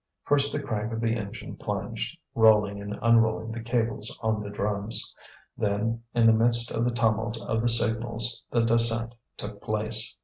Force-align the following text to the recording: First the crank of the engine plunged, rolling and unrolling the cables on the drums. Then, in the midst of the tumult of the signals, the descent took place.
First 0.23 0.51
the 0.51 0.59
crank 0.59 0.91
of 0.93 0.99
the 0.99 1.15
engine 1.15 1.57
plunged, 1.57 2.17
rolling 2.33 2.81
and 2.81 2.97
unrolling 3.03 3.51
the 3.51 3.61
cables 3.61 4.17
on 4.23 4.41
the 4.41 4.49
drums. 4.49 5.15
Then, 5.55 6.01
in 6.15 6.25
the 6.25 6.33
midst 6.33 6.71
of 6.71 6.85
the 6.85 6.89
tumult 6.91 7.37
of 7.39 7.61
the 7.61 7.69
signals, 7.69 8.43
the 8.49 8.63
descent 8.63 9.13
took 9.37 9.61
place. 9.61 10.15